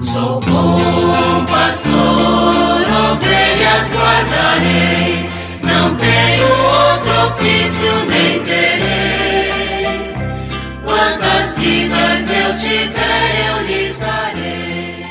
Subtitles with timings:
[0.00, 1.94] Sou bom pastor,
[3.12, 5.24] ovelhas guardarei,
[5.62, 10.02] não tenho outro ofício nem terei.
[10.84, 15.04] Quantas vidas eu tiver, eu lhes darei.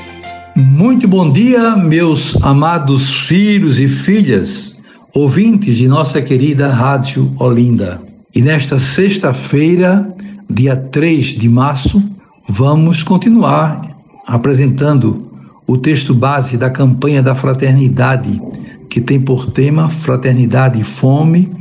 [0.54, 4.82] Muito bom dia, meus amados filhos e filhas,
[5.14, 8.02] ouvintes de nossa querida Rádio Olinda.
[8.36, 10.14] E nesta sexta-feira,
[10.50, 12.04] dia 3 de março,
[12.50, 13.93] vamos continuar
[14.28, 15.30] apresentando
[15.66, 18.42] o texto base da campanha da fraternidade,
[18.90, 21.52] que tem por tema Fraternidade e Fome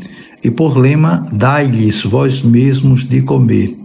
[0.42, 3.78] e por lema Dai-lhes vós mesmos de comer.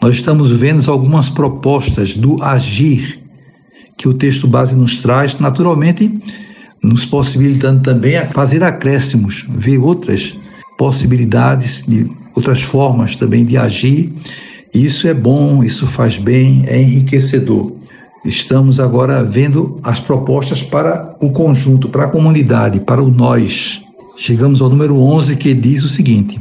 [0.00, 3.20] Nós estamos vendo algumas propostas do agir
[3.98, 6.18] que o texto base nos traz, naturalmente
[6.82, 10.34] nos possibilitando também a fazer acréscimos, ver outras
[10.78, 14.10] possibilidades, de outras formas também de agir.
[14.72, 17.79] Isso é bom, isso faz bem, é enriquecedor.
[18.24, 23.80] Estamos agora vendo as propostas para o conjunto, para a comunidade, para o nós.
[24.16, 26.38] Chegamos ao número 11 que diz o seguinte: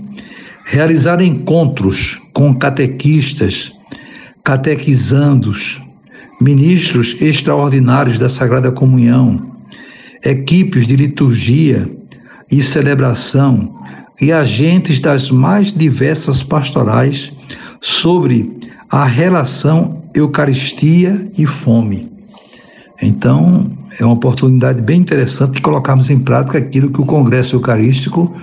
[0.66, 3.72] realizar encontros com catequistas,
[4.44, 5.82] catequizandos,
[6.42, 9.56] ministros extraordinários da Sagrada Comunhão,
[10.22, 11.90] equipes de liturgia
[12.52, 13.80] e celebração
[14.20, 17.32] e agentes das mais diversas pastorais
[17.80, 22.12] sobre a relação Eucaristia e fome.
[23.02, 28.36] Então, é uma oportunidade bem interessante de colocarmos em prática aquilo que o Congresso Eucarístico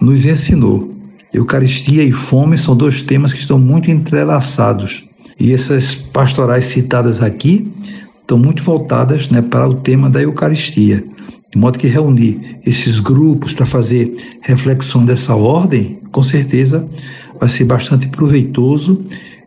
[0.00, 0.92] nos ensinou.
[1.32, 5.08] Eucaristia e fome são dois temas que estão muito entrelaçados.
[5.40, 7.72] E essas pastorais citadas aqui
[8.20, 11.02] estão muito voltadas né, para o tema da Eucaristia.
[11.50, 16.86] De modo que reunir esses grupos para fazer reflexão dessa ordem, com certeza
[17.40, 19.04] vai ser bastante proveitoso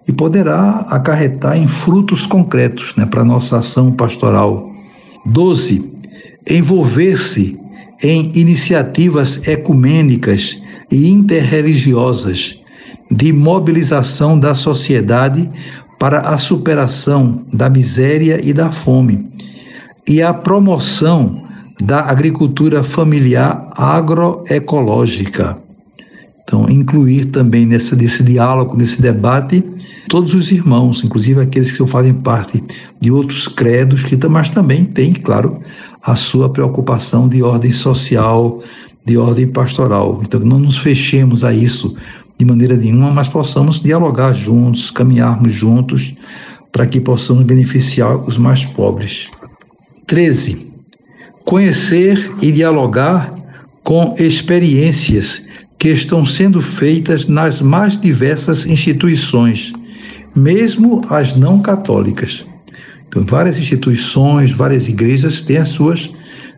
[0.08, 4.72] e poderá acarretar em frutos concretos né, para a nossa ação pastoral.
[5.26, 5.92] 12.
[6.50, 7.60] Envolver-se
[8.02, 12.62] em iniciativas ecumênicas e interreligiosas
[13.12, 15.50] de mobilização da sociedade
[16.00, 19.28] para a superação da miséria e da fome
[20.08, 21.44] e a promoção
[21.82, 25.58] da agricultura familiar agroecológica.
[26.44, 29.64] Então, incluir também nesse, nesse diálogo, nesse debate,
[30.08, 32.64] todos os irmãos, inclusive aqueles que fazem parte
[33.00, 35.62] de outros credos, que, mas também têm, claro,
[36.02, 38.64] a sua preocupação de ordem social,
[39.06, 40.20] de ordem pastoral.
[40.24, 41.96] Então, não nos fechemos a isso
[42.38, 46.14] de maneira nenhuma, mas possamos dialogar juntos, caminharmos juntos,
[46.72, 49.28] para que possamos beneficiar os mais pobres.
[50.06, 50.68] 13.
[51.44, 53.34] Conhecer e dialogar
[53.84, 55.44] com experiências
[55.80, 59.72] que estão sendo feitas nas mais diversas instituições,
[60.38, 62.46] mesmo as não católicas.
[63.08, 66.12] Então, várias instituições, várias igrejas têm as suas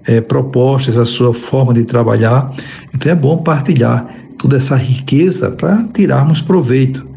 [0.05, 2.51] é, propostas, a sua forma de trabalhar.
[2.93, 4.05] Então, é bom partilhar
[4.37, 7.07] toda essa riqueza para tirarmos proveito.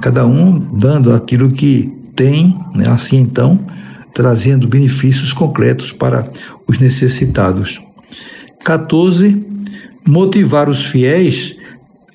[0.00, 2.88] Cada um dando aquilo que tem, né?
[2.88, 3.58] assim então,
[4.14, 6.30] trazendo benefícios concretos para
[6.66, 7.80] os necessitados.
[8.64, 9.46] 14
[10.06, 11.56] motivar os fiéis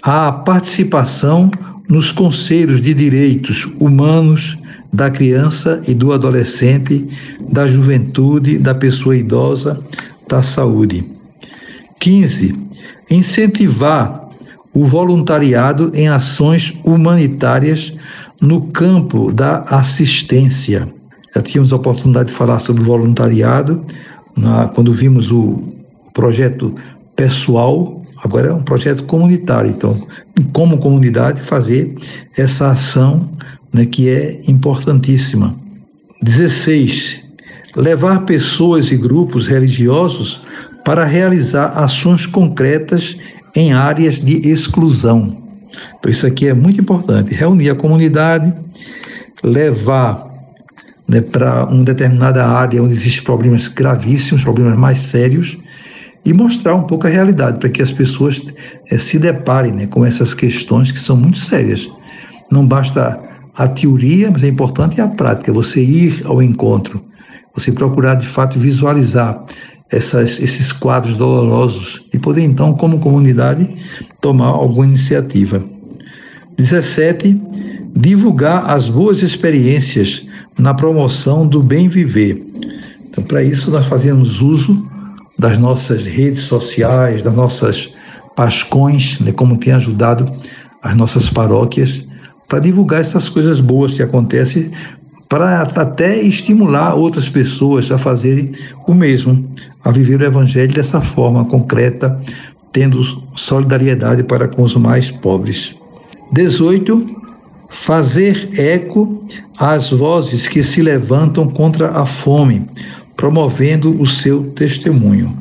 [0.01, 1.51] à participação
[1.87, 4.57] nos conselhos de direitos humanos
[4.91, 7.07] da criança e do adolescente,
[7.49, 9.81] da juventude, da pessoa idosa,
[10.27, 11.03] da saúde.
[11.99, 12.53] 15.
[13.09, 14.29] Incentivar
[14.73, 17.93] o voluntariado em ações humanitárias
[18.41, 20.87] no campo da assistência.
[21.35, 23.83] Já tínhamos a oportunidade de falar sobre voluntariado
[24.35, 25.63] na, quando vimos o
[26.13, 26.73] projeto
[27.15, 29.69] pessoal, agora é um projeto comunitário.
[29.69, 30.07] Então,
[30.51, 31.95] como comunidade, fazer
[32.35, 33.29] essa ação
[33.71, 35.55] né, que é importantíssima.
[36.21, 37.23] 16.
[37.75, 40.41] Levar pessoas e grupos religiosos
[40.83, 43.15] para realizar ações concretas
[43.55, 45.37] em áreas de exclusão.
[45.99, 47.33] Então, isso aqui é muito importante.
[47.33, 48.53] Reunir a comunidade,
[49.43, 50.25] levar
[51.07, 55.57] né, para uma determinada área onde existem problemas gravíssimos, problemas mais sérios,
[56.25, 58.43] e mostrar um pouco a realidade, para que as pessoas
[58.89, 61.87] é, se deparem né, com essas questões que são muito sérias.
[62.51, 63.21] Não basta
[63.55, 67.01] a teoria, mas é importante a prática, você ir ao encontro,
[67.53, 69.45] você procurar de fato visualizar
[69.89, 73.77] essas, esses quadros dolorosos e poder então, como comunidade,
[74.19, 75.63] tomar alguma iniciativa.
[76.57, 77.39] 17.
[77.95, 80.25] Divulgar as boas experiências
[80.57, 82.45] na promoção do bem viver.
[83.07, 84.85] Então, para isso, nós fazemos uso
[85.37, 87.93] das nossas redes sociais, das nossas
[88.35, 90.31] pascões, né, como tem ajudado
[90.81, 92.03] as nossas paróquias,
[92.47, 94.71] para divulgar essas coisas boas que acontecem
[95.27, 98.53] para até estimular outras pessoas a fazerem
[98.87, 99.49] o mesmo,
[99.83, 102.21] a viver o Evangelho dessa forma concreta,
[102.71, 103.03] tendo
[103.35, 105.75] solidariedade para com os mais pobres.
[106.31, 107.23] 18.
[107.69, 109.25] Fazer eco
[109.57, 112.65] às vozes que se levantam contra a fome,
[113.15, 115.37] promovendo o seu testemunho.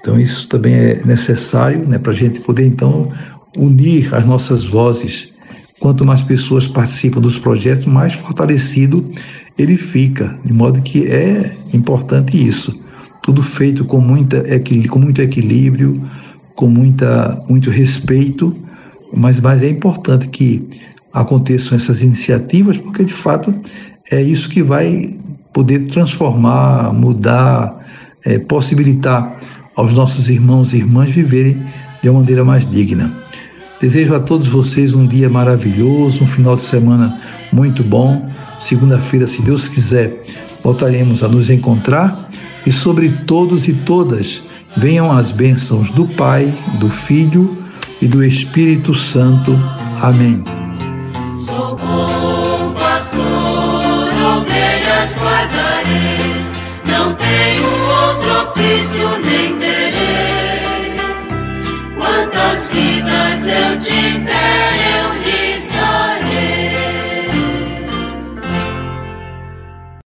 [0.00, 3.10] Então, isso também é necessário né, para a gente poder, então,
[3.56, 5.32] unir as nossas vozes.
[5.80, 9.10] Quanto mais pessoas participam dos projetos, mais fortalecido
[9.56, 12.78] ele fica, de modo que é importante isso.
[13.22, 14.44] Tudo feito com, muita,
[14.90, 16.02] com muito equilíbrio,
[16.54, 18.54] com muita, muito respeito,
[19.12, 20.68] mas, mas é importante que
[21.12, 23.54] aconteçam essas iniciativas, porque de fato
[24.10, 25.16] é isso que vai
[25.54, 27.78] poder transformar, mudar,
[28.24, 29.38] é, possibilitar
[29.74, 31.64] aos nossos irmãos e irmãs viverem
[32.02, 33.10] de uma maneira mais digna.
[33.80, 37.20] Desejo a todos vocês um dia maravilhoso, um final de semana
[37.52, 38.28] muito bom.
[38.58, 40.22] Segunda-feira, se Deus quiser,
[40.62, 42.28] voltaremos a nos encontrar
[42.66, 44.42] e sobre todos e todas
[44.76, 47.56] venham as bênçãos do Pai, do Filho
[48.02, 49.52] e do Espírito Santo.
[50.02, 50.53] Amém.
[55.04, 56.46] Ovelhas guardarei,
[56.86, 57.66] não tenho
[58.06, 60.96] outro ofício nem terei.
[61.96, 64.73] Quantas vidas eu tiver,